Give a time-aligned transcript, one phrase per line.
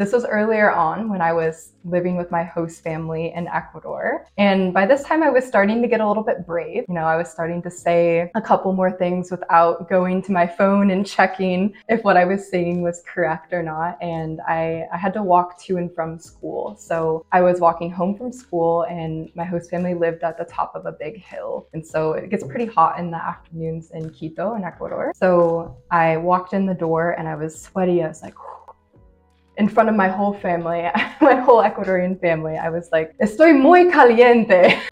[0.00, 4.24] This was earlier on when I was living with my host family in Ecuador.
[4.38, 6.86] And by this time, I was starting to get a little bit brave.
[6.88, 10.46] You know, I was starting to say a couple more things without going to my
[10.46, 13.98] phone and checking if what I was saying was correct or not.
[14.00, 16.76] And I, I had to walk to and from school.
[16.78, 20.74] So I was walking home from school, and my host family lived at the top
[20.74, 21.68] of a big hill.
[21.74, 25.12] And so it gets pretty hot in the afternoons in Quito, in Ecuador.
[25.14, 28.02] So I walked in the door and I was sweaty.
[28.02, 28.34] I was like,
[29.60, 30.88] in front of my whole family,
[31.20, 34.80] my whole Ecuadorian family, I was like, estoy muy caliente.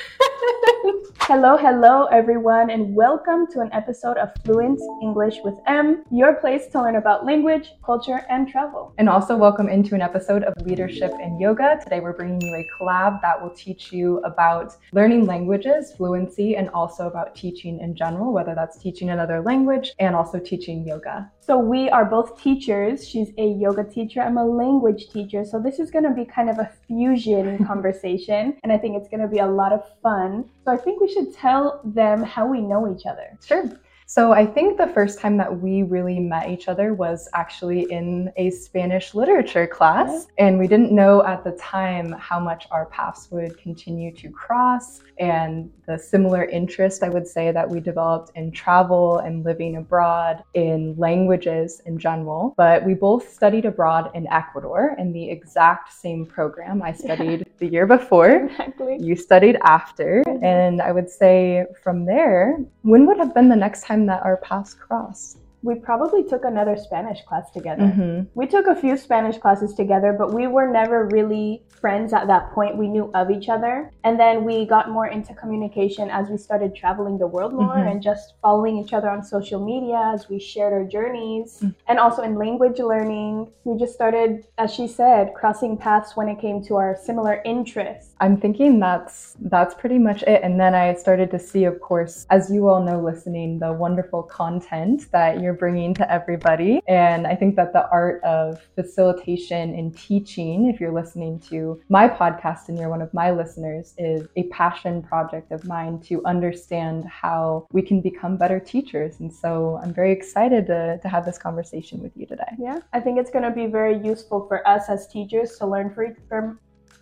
[1.20, 6.68] Hello, hello, everyone, and welcome to an episode of Fluent English with Em, your place
[6.68, 8.94] to learn about language, culture, and travel.
[8.96, 11.80] And also, welcome into an episode of Leadership in Yoga.
[11.82, 16.70] Today, we're bringing you a collab that will teach you about learning languages, fluency, and
[16.70, 21.30] also about teaching in general, whether that's teaching another language and also teaching yoga.
[21.48, 23.08] So, we are both teachers.
[23.08, 25.46] She's a yoga teacher, I'm a language teacher.
[25.46, 29.08] So, this is going to be kind of a fusion conversation, and I think it's
[29.08, 30.44] going to be a lot of fun.
[30.66, 33.38] So, I think we should tell them how we know each other.
[33.42, 33.64] Sure.
[34.10, 38.32] So I think the first time that we really met each other was actually in
[38.38, 40.28] a Spanish literature class.
[40.38, 45.02] And we didn't know at the time how much our paths would continue to cross
[45.18, 50.42] and the similar interest I would say that we developed in travel and living abroad,
[50.54, 52.54] in languages in general.
[52.56, 56.82] But we both studied abroad in Ecuador in the exact same program.
[56.82, 57.52] I studied yeah.
[57.58, 58.46] the year before.
[58.46, 58.98] Exactly.
[59.00, 60.22] You studied after.
[60.26, 60.44] Mm-hmm.
[60.44, 64.36] And I would say from there, when would have been the next time that our
[64.38, 65.38] paths crossed?
[65.62, 67.82] We probably took another Spanish class together.
[67.82, 68.28] Mm-hmm.
[68.34, 72.52] We took a few Spanish classes together, but we were never really friends at that
[72.52, 72.76] point.
[72.76, 73.92] We knew of each other.
[74.04, 77.88] And then we got more into communication as we started traveling the world more mm-hmm.
[77.88, 81.56] and just following each other on social media as we shared our journeys.
[81.56, 81.68] Mm-hmm.
[81.88, 86.40] And also in language learning, we just started, as she said, crossing paths when it
[86.40, 88.14] came to our similar interests.
[88.20, 90.42] I'm thinking that's that's pretty much it.
[90.42, 94.22] And then I started to see, of course, as you all know listening, the wonderful
[94.22, 96.82] content that you're you're bringing to everybody.
[96.86, 102.06] And I think that the art of facilitation and teaching, if you're listening to my
[102.06, 107.06] podcast and you're one of my listeners, is a passion project of mine to understand
[107.06, 109.20] how we can become better teachers.
[109.20, 112.52] And so I'm very excited to, to have this conversation with you today.
[112.58, 115.94] Yeah, I think it's going to be very useful for us as teachers to learn
[116.28, 116.58] from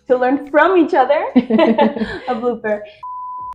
[0.07, 1.21] to learn from each other.
[1.35, 2.79] a blooper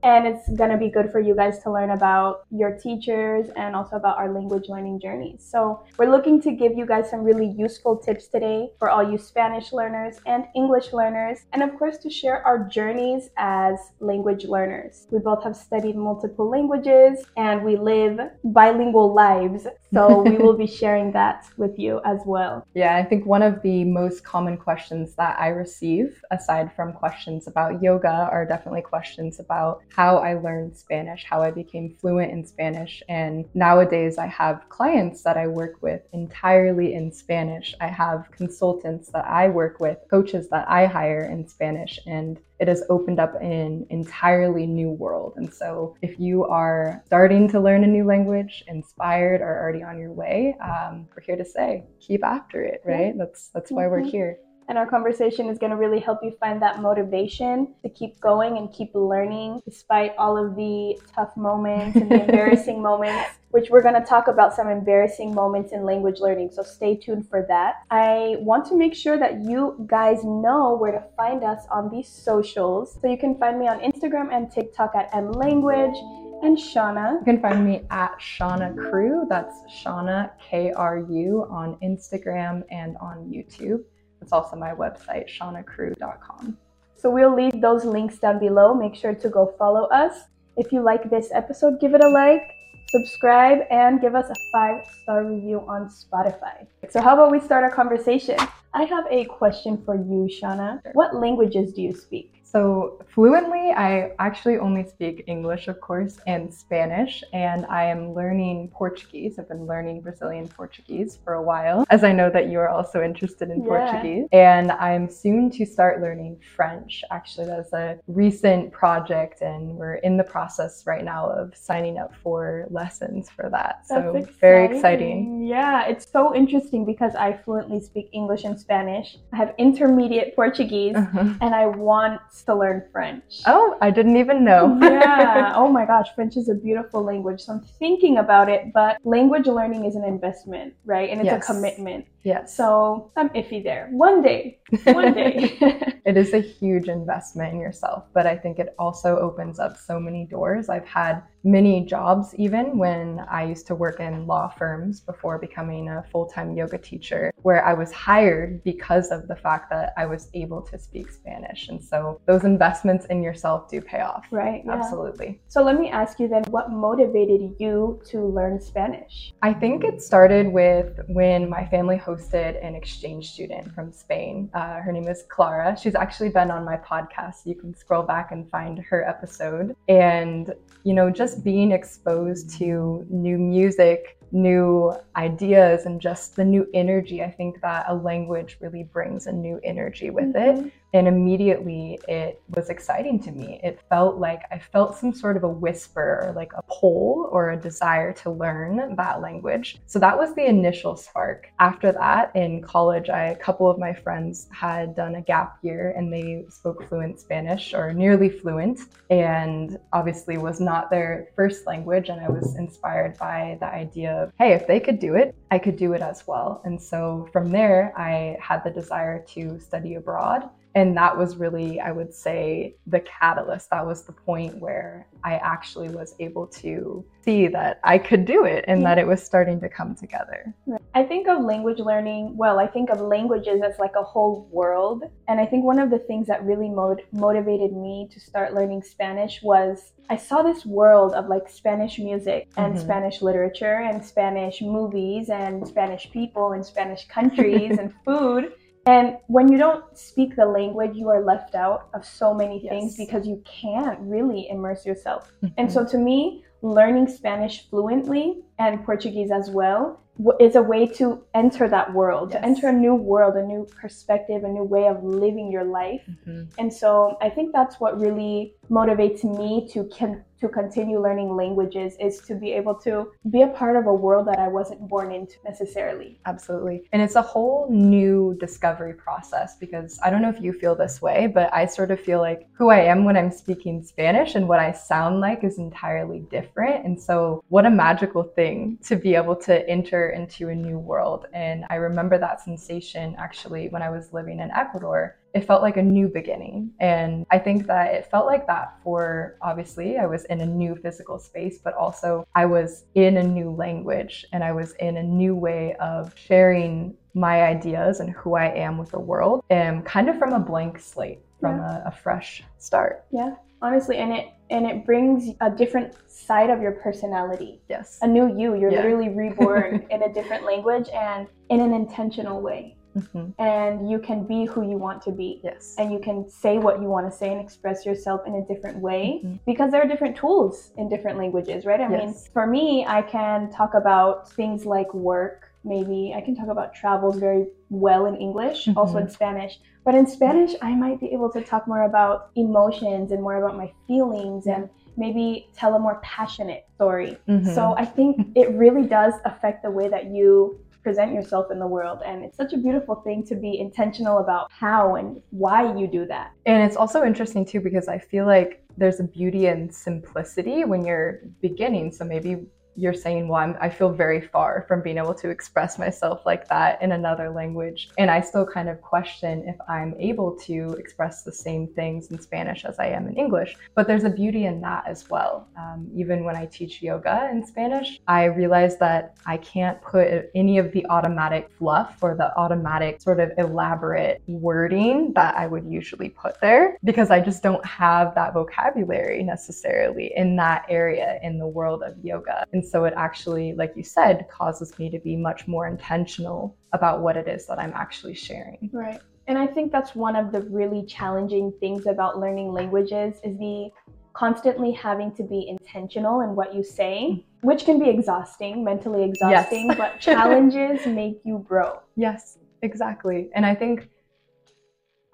[0.03, 3.77] and it's going to be good for you guys to learn about your teachers and
[3.77, 5.45] also about our language learning journeys.
[5.49, 9.19] So, we're looking to give you guys some really useful tips today for all you
[9.19, 15.07] Spanish learners and English learners, and of course, to share our journeys as language learners.
[15.11, 19.67] We both have studied multiple languages and we live bilingual lives.
[19.93, 22.67] So, we will be sharing that with you as well.
[22.75, 27.47] Yeah, I think one of the most common questions that I receive, aside from questions
[27.47, 32.47] about yoga, are definitely questions about how I learned Spanish, how I became fluent in
[32.47, 33.03] Spanish.
[33.09, 37.75] And nowadays, I have clients that I work with entirely in Spanish.
[37.81, 42.69] I have consultants that I work with, coaches that I hire in Spanish, and it
[42.69, 45.33] has opened up an entirely new world.
[45.37, 49.99] And so, if you are starting to learn a new language, inspired, or already on
[49.99, 53.19] your way, um, we're here to say keep after it, right?
[53.19, 53.91] That's that's why mm-hmm.
[53.91, 54.39] we're here.
[54.69, 58.59] And our conversation is going to really help you find that motivation to keep going
[58.59, 63.83] and keep learning despite all of the tough moments and the embarrassing moments, which we're
[63.83, 66.51] going to talk about some embarrassing moments in language learning.
[66.53, 67.83] So stay tuned for that.
[67.91, 72.09] I want to make sure that you guys know where to find us on these
[72.09, 72.99] socials.
[73.01, 75.99] So you can find me on Instagram and TikTok at mlanguage
[76.43, 77.21] and Shawna.
[77.21, 79.27] You can find me at Shawna Kru.
[79.29, 83.85] That's Shawna K R U on Instagram and on YouTube.
[84.23, 86.57] It's also my website, shawnakru.com.
[86.97, 88.73] So we'll leave those links down below.
[88.73, 90.15] Make sure to go follow us.
[90.57, 92.53] If you like this episode, give it a like,
[92.91, 96.67] subscribe, and give us a five star review on Spotify.
[96.89, 98.37] So, how about we start our conversation?
[98.75, 100.81] I have a question for you, Shawna.
[100.93, 102.42] What languages do you speak?
[102.53, 108.69] So, fluently, I actually only speak English, of course, and Spanish, and I am learning
[108.75, 109.39] Portuguese.
[109.39, 113.03] I've been learning Brazilian Portuguese for a while, as I know that you are also
[113.03, 113.69] interested in yeah.
[113.69, 114.27] Portuguese.
[114.33, 117.03] And I'm soon to start learning French.
[117.11, 122.13] Actually, that's a recent project, and we're in the process right now of signing up
[122.23, 123.87] for lessons for that.
[123.87, 124.35] So, exciting.
[124.41, 125.43] very exciting.
[125.43, 129.17] Yeah, it's so interesting because I fluently speak English and Spanish.
[129.33, 131.33] I have intermediate Portuguese, uh-huh.
[131.41, 133.41] and I want to learn French.
[133.47, 134.79] Oh, I didn't even know.
[134.83, 135.53] yeah.
[135.63, 137.43] Oh my gosh, French is a beautiful language.
[137.43, 141.09] So I'm thinking about it, but language learning is an investment, right?
[141.11, 141.49] And it's Yes.
[141.49, 142.07] a commitment.
[142.25, 142.57] yes.
[142.57, 143.89] So I'm iffy there.
[143.91, 144.59] One day.
[144.85, 145.57] One day.
[146.07, 150.01] it is a huge investment in yourself, but I think it also opens up so
[150.01, 150.69] many doors.
[150.69, 155.89] I've had many jobs even when I used to work in law firms before becoming
[155.89, 160.07] a full time yoga teacher, where I was hired because of the fact that I
[160.07, 161.69] was able to speak Spanish.
[161.69, 164.27] And so those investments in yourself do pay off.
[164.31, 164.63] right.
[164.65, 164.73] Yeah.
[164.73, 165.41] Absolutely.
[165.49, 169.33] So let me ask you then what motivated you to learn Spanish?
[169.43, 174.51] I think it started with when my family hosted an exchange student from Spain.
[174.55, 175.77] Uh, her name is Clara.
[175.81, 177.45] She's actually been on my podcast.
[177.45, 179.75] You can scroll back and find her episode.
[179.89, 180.55] And,
[180.85, 187.23] you know, just being exposed to new music, new ideas, and just the new energy,
[187.23, 190.57] I think that a language really brings a new energy with it.
[190.57, 190.73] Mhm.
[190.95, 193.61] And immediately it was exciting to me.
[193.63, 197.51] It felt like I felt some sort of a whisper or like a pull or
[197.51, 199.81] a desire to learn that language.
[199.87, 201.49] So that was the initial spark.
[201.59, 205.95] After that, in college, I, a couple of my friends had done a gap year
[205.97, 212.11] and they spoke fluent Spanish or nearly fluent, and obviously was not their first language.
[212.11, 215.59] And I was inspired by the idea of, hey, if they could do it, I
[215.59, 216.63] could do it as well.
[216.65, 220.49] And so from there, I had the desire to study abroad.
[220.75, 223.69] And that was really, I would say, the catalyst.
[223.69, 228.47] That was the point where I actually was able to see that I could do
[228.47, 228.89] it and Yeah.
[228.89, 230.55] that it was starting to come together.
[230.95, 235.05] I think of language learning, well, I think of languages as like a whole world.
[235.27, 238.83] And I think one of the things that really mot- motivated me to start learning
[238.83, 242.79] Spanish was I saw this world of like Spanish music and Mhm.
[242.81, 248.53] Spanish literature and Spanish movies and Spanish people and Spanish countries and food.
[248.85, 252.99] And when you don't speak the language, you are left out of so many things
[252.99, 253.07] Yes.
[253.07, 255.55] because you can't really immerse yourself Mm-hmm.
[255.57, 259.99] and so to me, learning Spanish fluently and Portuguese as well
[260.39, 264.45] is a way to enter that world, to enter a new world, a new perspective,
[264.45, 266.03] a new way of living your life.
[266.27, 266.49] Mhm.
[266.59, 271.97] And so I think that's what really motivates me to con- to continue learning languages
[272.01, 275.13] is to be able to be a part of a world that I wasn't born
[275.13, 276.19] into necessarily.
[276.27, 276.83] Absolutely.
[276.93, 281.01] And it's a whole new discovery process because I don't know if you feel this
[281.01, 284.49] way, but I sort of feel like who I am when I'm speaking Spanish and
[284.49, 286.85] what I sound like is entirely different.
[286.85, 291.27] And so, what a magical thing to be able to enter into a new world.
[291.33, 295.17] And I remember that sensation actually when I was living in Ecuador.
[295.35, 296.73] It felt like a new beginning.
[296.81, 300.75] And I think that it felt like that for obviously, I was in a new
[300.77, 305.03] physical space, but also I was in a new language and I was in a
[305.03, 310.09] new way of sharing my ideas and who I am with the world, and kind
[310.09, 313.05] of from a blank slate, from a, a fresh start.
[313.11, 317.61] Yeah, honestly, and it and it brings a different side of your personality.
[317.69, 317.99] Yes.
[318.03, 318.55] A new you.
[318.55, 318.83] You're Yeah.
[318.83, 322.77] literally reborn in a different language and in an intentional way.
[322.97, 323.33] Mhm.
[323.39, 325.75] and you can be who you want to be Yes.
[325.79, 328.79] and you can say what you want to say and express yourself in a different
[328.79, 329.39] way Mhm.
[329.47, 333.49] because there are different tools in different languages right i mean for me i can
[333.51, 338.69] talk about things like work maybe i can talk about travels very well in english
[338.77, 343.13] also in spanish but in spanish i might be able to talk more about emotions
[343.13, 347.47] and more about my feelings and maybe tell a more passionate story Mhm.
[347.55, 351.67] so I think it really does affect the way that you present yourself in the
[351.67, 352.01] world.
[352.05, 356.07] And it's such a beautiful thing to be intentional about how and why you do
[356.07, 356.33] that.
[356.47, 360.85] And it's also interesting too because I feel like there's a beauty in simplicity when
[360.85, 361.93] you're beginning.
[361.93, 365.79] So maybe you're saying, well, I'm, I feel very far from being able to express
[365.79, 367.91] myself like that in another language.
[367.99, 372.21] And I still kind of question if I'm able to express the same things in
[372.21, 373.57] Spanish as I am in English.
[373.75, 375.49] But there's a beauty in that as well.
[375.57, 380.59] Um, even when I teach yoga in Spanish, I realize that I can't put any
[380.59, 386.09] of the automatic fluff or the automatic sort of elaborate wording that I would usually
[386.09, 391.47] put there because I just don't have that vocabulary necessarily in that area in the
[391.47, 392.45] world of yoga.
[392.63, 397.01] And so it actually, like you said, causes me to be much more intentional about
[397.01, 398.71] what it is that I'm actually sharing.
[398.73, 399.01] Right.
[399.27, 403.71] And I think that's one of the really challenging things about learning languages is the
[404.13, 407.25] constantly having to be intentional in what you say, mm.
[407.41, 409.77] which can be exhausting, mentally exhausting, Yes.
[409.77, 411.81] but challenges make you grow.
[411.97, 413.31] Yes, exactly.
[413.35, 413.89] And I think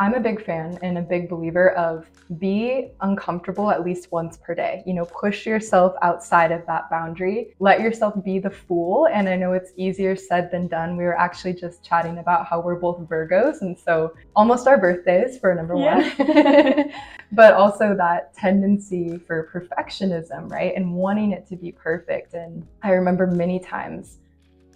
[0.01, 4.55] I'm a big fan and a big believer of be uncomfortable at least once per
[4.55, 4.85] day.
[4.87, 7.55] You know, push yourself outside of that boundary.
[7.59, 9.09] Let yourself be the fool.
[9.13, 10.97] And I know it's easier said than done.
[10.97, 13.61] We were actually just chatting about how we're both Virgos.
[13.61, 16.15] And so almost our birthdays for number yeah.
[16.17, 16.93] one.
[17.33, 20.75] but also that tendency for perfectionism, right?
[20.77, 22.35] And wanting it to be perfect.
[22.35, 24.19] And I remember many times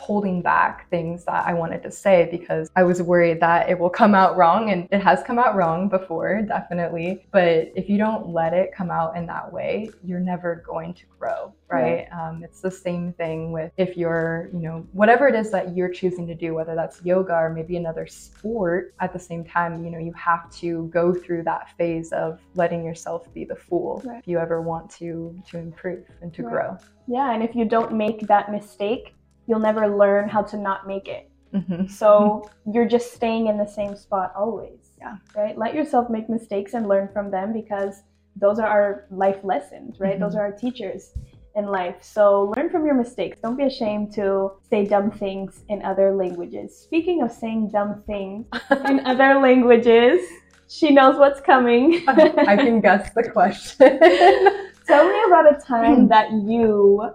[0.03, 3.89] holding back things that I wanted to say because I was worried that it will
[3.89, 4.71] come out wrong.
[4.71, 7.25] And it has come out wrong before, definitely.
[7.31, 11.03] But if you don't let it come out in that way, you're never going to
[11.21, 12.09] grow, right?
[12.11, 15.93] Um, it's the same thing with if you're, you know, whatever it is that you're
[15.93, 19.91] choosing to do, whether that's yoga or maybe another sport, at the same time, you
[19.93, 24.19] know, you have to go through that phase of letting yourself be the fool right.
[24.19, 26.53] if you ever want to to improve and to right.
[26.53, 26.79] grow.
[27.07, 29.15] Yeah, and if you don't make that mistake,
[29.47, 31.31] you'll never learn how to not make it.
[31.55, 31.87] Mm-hmm.
[31.87, 34.79] So you're just staying in the same spot always.
[34.99, 35.17] Yeah.
[35.37, 35.57] Right?
[35.59, 38.03] Let yourself make mistakes and learn from them because
[38.37, 40.13] those are our life lessons, right?
[40.13, 40.23] Mm-hmm.
[40.23, 41.13] Those are our teachers
[41.55, 41.97] in life.
[42.01, 43.39] So learn from your mistakes.
[43.43, 46.77] Don't be ashamed to say dumb things in other languages.
[46.77, 48.47] Speaking of saying dumb things
[48.89, 50.21] in other languages,
[50.69, 52.03] she knows what's coming.
[52.09, 53.99] I can guess the question.
[54.87, 57.11] Tell me about a time that you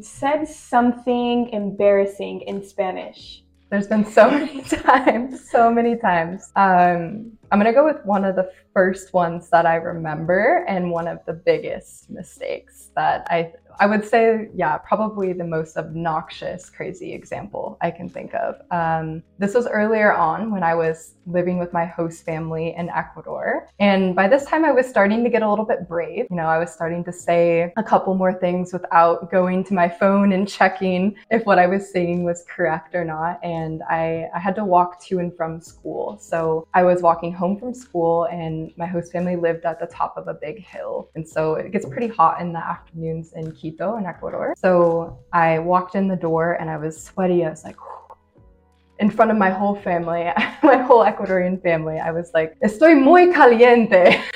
[0.00, 3.42] said something embarrassing in Spanish.
[3.70, 6.50] There's been so many times, so many times.
[6.56, 11.06] Um, I'm gonna go with one of the first ones that I remember and one
[11.06, 17.12] of the biggest mistakes that I I would say, yeah, probably the most obnoxious, crazy
[17.12, 18.60] example I can think of.
[18.70, 23.68] Um, this was earlier on when I was living with my host family in Ecuador.
[23.78, 26.26] And by this time, I was starting to get a little bit brave.
[26.30, 29.88] You know, I was starting to say a couple more things without going to my
[29.88, 33.38] phone and checking if what I was saying was correct or not.
[33.42, 36.18] And I, I had to walk to and from school.
[36.20, 40.16] So I was walking home from school, and my host family lived at the top
[40.16, 41.10] of a big hill.
[41.14, 44.54] And so it gets pretty hot in the afternoons in Quito in Ecuador.
[44.58, 47.44] So I walked in the door and I was sweaty.
[47.44, 47.76] I was like,
[48.98, 50.24] in front of my whole family,
[50.64, 54.20] my whole Ecuadorian family, I was like, estoy muy caliente.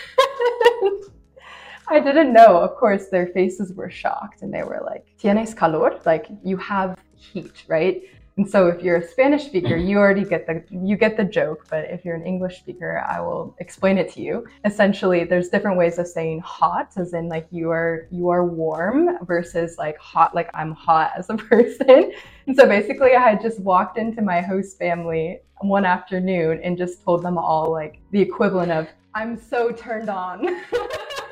[1.88, 2.56] I didn't know.
[2.66, 5.98] Of course, their faces were shocked and they were like, tienes calor?
[6.06, 8.02] Like, you have heat, right?
[8.36, 9.88] And so if you're a Spanish speaker, mm-hmm.
[9.88, 13.18] you already get the you get the joke, but if you're an English speaker, I
[13.20, 14.46] will explain it to you.
[14.64, 19.24] Essentially, there's different ways of saying hot as in like you are you are warm
[19.24, 22.12] versus like hot like I'm hot as a person.
[22.46, 27.02] And so basically I had just walked into my host family one afternoon and just
[27.02, 30.46] told them all like the equivalent of I'm so turned on.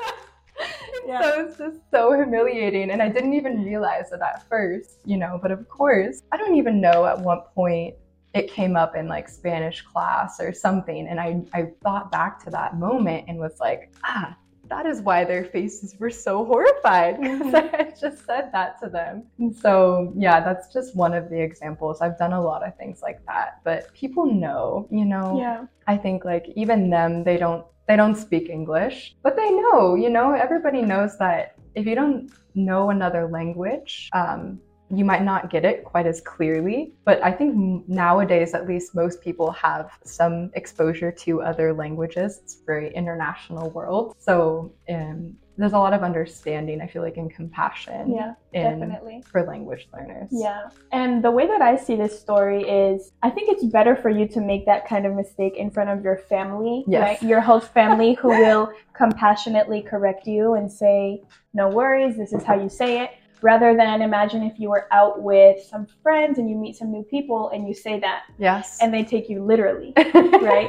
[1.06, 1.22] yeah.
[1.22, 2.90] So it's just so humiliating.
[2.90, 6.56] And I didn't even realize it at first, you know, but of course, I don't
[6.56, 7.94] even know at what point
[8.34, 11.06] it came up in like Spanish class or something.
[11.08, 14.36] And I, I thought back to that moment and was like, ah,
[14.68, 19.24] that is why their faces were so horrified because I just said that to them.
[19.38, 22.00] And so, yeah, that's just one of the examples.
[22.00, 25.38] I've done a lot of things like that, but people know, you know.
[25.38, 25.66] Yeah.
[25.86, 30.08] I think like even them, they don't they don't speak English, but they know, you
[30.08, 34.58] know, everybody knows that if you don't know another language, um,
[34.90, 36.92] you might not get it quite as clearly.
[37.04, 42.40] But I think nowadays, at least, most people have some exposure to other languages.
[42.42, 44.14] It's a very international world.
[44.18, 49.22] So um, there's a lot of understanding i feel like and compassion yeah in, definitely
[49.30, 53.48] for language learners yeah and the way that i see this story is i think
[53.48, 56.84] it's better for you to make that kind of mistake in front of your family
[56.86, 57.00] yes.
[57.00, 61.22] right your host family who will compassionately correct you and say
[61.52, 63.10] no worries this is how you say it
[63.44, 67.02] rather than imagine if you were out with some friends and you meet some new
[67.02, 68.22] people and you say that.
[68.38, 68.78] Yes.
[68.80, 70.68] And they take you literally right?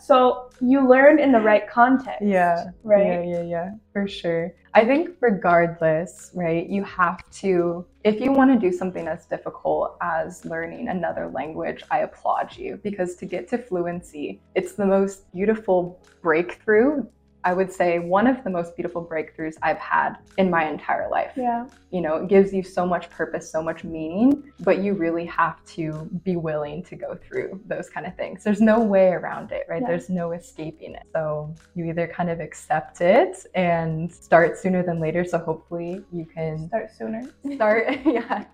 [0.00, 2.66] So you learn in the right context yeah.
[2.84, 3.06] Right?
[3.06, 4.54] yeah yeah yeah for sure.
[4.74, 9.96] I think regardless right you have to if you want to do something as difficult
[10.00, 12.78] as learning another language i applaud you.
[12.84, 17.04] Because to get to fluency it's the most beautiful breakthrough
[17.44, 21.32] I would say one of the most beautiful breakthroughs I've had in my entire life.
[21.36, 21.66] Yeah.
[21.90, 25.62] You know, it gives you so much purpose, so much meaning, but you really have
[25.66, 28.44] to be willing to go through those kind of things.
[28.44, 29.82] There's no way around it, right?
[29.82, 29.88] Yeah.
[29.88, 31.02] There's no escaping it.
[31.12, 35.22] So you either kind of accept it and start sooner than later.
[35.22, 37.30] So hopefully you can start sooner.
[37.54, 38.44] Start, yeah.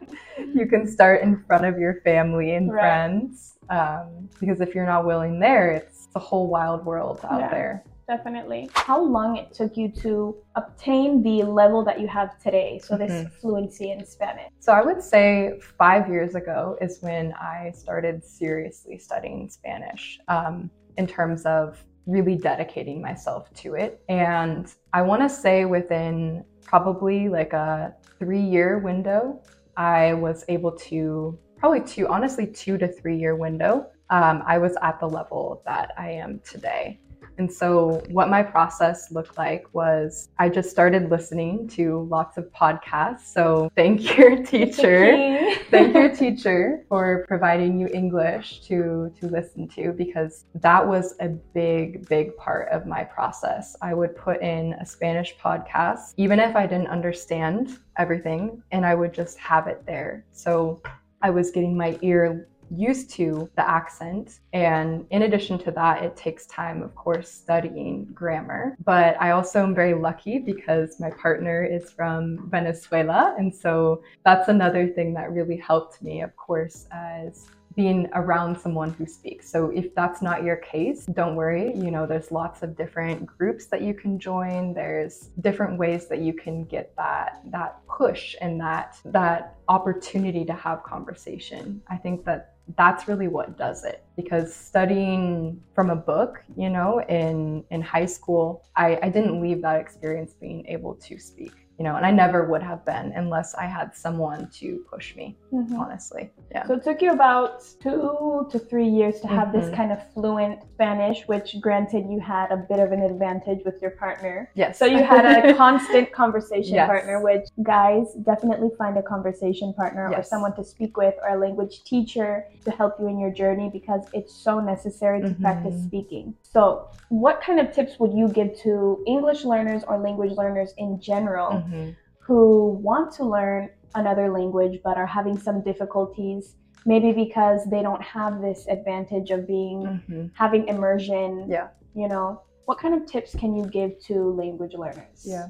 [0.52, 2.80] You can start in front of your family and right.
[2.80, 3.54] friends.
[3.68, 7.50] Um, because if you're not willing there, it's a whole wild world out yeah.
[7.50, 8.68] there definitely.
[8.74, 12.80] How long it took you to obtain the level that you have today?
[12.82, 13.28] So this mm-hmm.
[13.40, 14.50] fluency in Spanish.
[14.58, 20.18] So I would say five years ago is when I started seriously studying Spanish.
[20.28, 24.02] Um, in terms of really dedicating myself to it.
[24.08, 29.40] And I want to say within probably like a three year window,
[29.76, 33.86] I was able to probably two, honestly, two to three year window.
[34.10, 36.98] Um, I was at the level that I am today.
[37.40, 42.52] And so, what my process looked like was I just started listening to lots of
[42.52, 43.32] podcasts.
[43.32, 45.56] So, thank your teacher.
[45.70, 51.28] thank your teacher for providing you English to, to listen to because that was a
[51.28, 53.74] big, big part of my process.
[53.80, 58.94] I would put in a Spanish podcast, even if I didn't understand everything, and I
[58.94, 60.26] would just have it there.
[60.30, 60.82] So,
[61.22, 64.40] I was getting my ear used to the accent.
[64.52, 68.76] And in addition to that, it takes time, of course, studying grammar.
[68.84, 73.34] But I also am very lucky because my partner is from Venezuela.
[73.38, 78.92] And so that's another thing that really helped me, of course, as being around someone
[78.94, 79.48] who speaks.
[79.48, 81.72] So if that's not your case, don't worry.
[81.74, 84.74] You know, there's lots of different groups that you can join.
[84.74, 90.52] There's different ways that you can get that that push and that that opportunity to
[90.52, 91.80] have conversation.
[91.88, 94.04] I think that that's really what does it.
[94.16, 99.62] Because studying from a book you know in in high school I, I didn't leave
[99.62, 103.54] that experience being able to speak you know, and I never would have been unless
[103.54, 105.76] I had someone to push me, mm-hmm.
[105.76, 106.30] honestly.
[106.52, 106.66] Yeah.
[106.66, 109.60] So it took you about two to three years to have mm-hmm.
[109.60, 113.80] this kind of fluent Spanish, which granted you had a bit of an advantage with
[113.80, 114.50] your partner.
[114.54, 114.78] Yes.
[114.78, 116.86] So you had a constant conversation yes.
[116.86, 120.20] partner, which guys definitely find a conversation partner yes.
[120.20, 123.70] or someone to speak with or a language teacher to help you in your journey
[123.72, 125.42] because it's so necessary to mm-hmm.
[125.42, 126.34] practice speaking.
[126.42, 131.00] So, what kind of tips would you give to English learners or language learners in
[131.00, 131.90] general mm-hmm.
[132.18, 136.56] who want to learn another language but are having some difficulties?
[136.86, 140.26] Maybe because they don't have this advantage of being mm-hmm.
[140.34, 141.46] having immersion.
[141.48, 141.68] Yeah.
[141.94, 145.24] You know, what kind of tips can you give to language learners?
[145.24, 145.48] Yeah.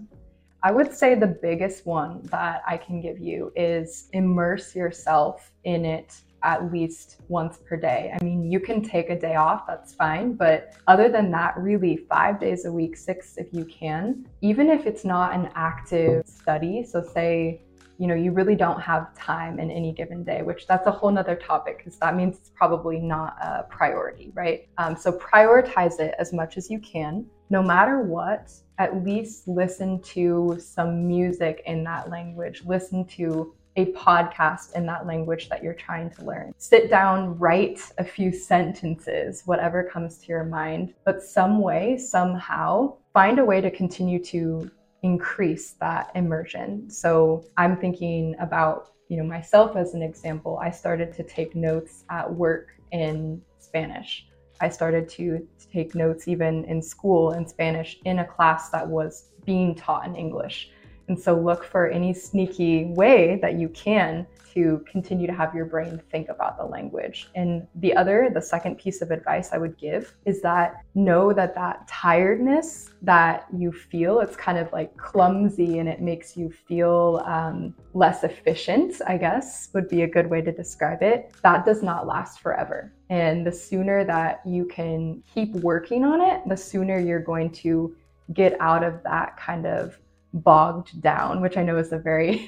[0.62, 5.84] I would say the biggest one that I can give you is immerse yourself in
[5.84, 8.14] it at least once per day.
[8.18, 10.34] I mean, you can take a day off, that's fine.
[10.34, 14.86] But other than that, really five days a week, six if you can, even if
[14.86, 16.84] it's not an active study.
[16.84, 17.62] So, say,
[17.98, 21.10] you know, you really don't have time in any given day, which that's a whole
[21.10, 24.68] nother topic because that means it's probably not a priority, right?
[24.78, 27.26] Um, so, prioritize it as much as you can.
[27.50, 33.92] No matter what, at least listen to some music in that language, listen to a
[33.92, 36.52] podcast in that language that you're trying to learn.
[36.58, 42.96] Sit down, write a few sentences, whatever comes to your mind, but some way, somehow,
[43.12, 44.70] find a way to continue to
[45.02, 46.90] increase that immersion.
[46.90, 50.58] So I'm thinking about, you know, myself as an example.
[50.62, 54.26] I started to take notes at work in Spanish.
[54.60, 59.30] I started to take notes even in school in Spanish in a class that was
[59.46, 60.70] being taught in English.
[61.10, 65.64] And so look for any sneaky way that you can to continue to have your
[65.64, 67.28] brain think about the language.
[67.34, 71.56] And the other, the second piece of advice I would give is that know that
[71.56, 77.22] that tiredness that you feel, it's kind of like clumsy and it makes you feel
[77.26, 81.32] um, less efficient, I guess would be a good way to describe it.
[81.42, 82.92] That does not last forever.
[83.08, 87.96] And the sooner that you can keep working on it, the sooner you're going to
[88.32, 89.98] get out of that kind of
[90.32, 92.46] bogged down, which I know is a very,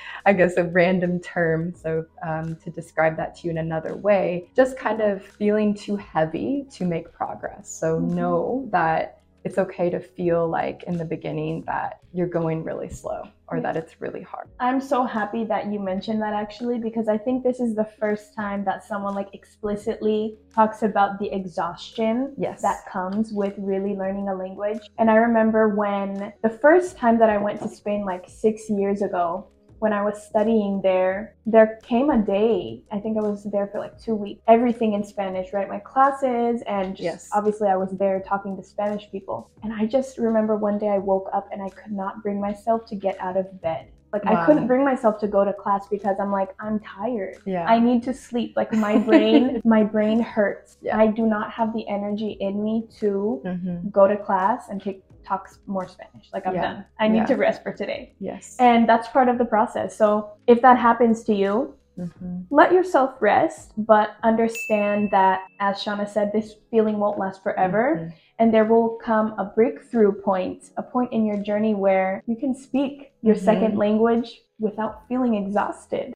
[0.26, 1.74] I guess, a random term.
[1.74, 5.96] So, um, to describe that to you in another way, just kind of feeling too
[5.96, 7.70] heavy to make progress.
[7.70, 8.14] So, mm-hmm.
[8.14, 13.22] know that it's okay to feel like in the beginning that you're going really slow
[13.48, 14.48] or that it's really hard.
[14.60, 18.34] I'm so happy that you mentioned that actually because I think this is the first
[18.34, 22.62] time that someone like explicitly talks about the exhaustion yes.
[22.62, 24.80] that comes with really learning a language.
[24.98, 29.02] And I remember when the first time that I went to Spain like 6 years
[29.02, 29.48] ago,
[29.82, 33.80] when I was studying there, there came a day, I think I was there for
[33.80, 35.68] like two weeks, everything in Spanish, right?
[35.68, 37.28] My classes, and just yes.
[37.32, 39.50] obviously I was there talking to Spanish people.
[39.64, 42.86] And I just remember one day I woke up and I could not bring myself
[42.90, 43.88] to get out of bed.
[44.12, 44.42] Like wow.
[44.42, 47.38] I couldn't bring myself to go to class because I'm like I'm tired.
[47.44, 47.64] Yeah.
[47.64, 48.52] I need to sleep.
[48.54, 50.76] Like my brain, my brain hurts.
[50.80, 50.96] Yeah.
[50.96, 53.88] I do not have the energy in me to mm-hmm.
[53.88, 56.28] go to class and take talks more Spanish.
[56.32, 56.62] Like I'm yeah.
[56.62, 56.84] done.
[56.98, 57.26] I need yeah.
[57.26, 58.14] to rest for today.
[58.18, 58.56] Yes.
[58.58, 59.96] And that's part of the process.
[59.96, 62.40] So if that happens to you, mm-hmm.
[62.50, 67.98] let yourself rest, but understand that, as Shawna said, this feeling won't last forever.
[67.98, 68.16] Mm-hmm.
[68.38, 72.54] And there will come a breakthrough point, a point in your journey where you can
[72.54, 73.44] speak your mm-hmm.
[73.44, 76.08] second language without feeling exhausted.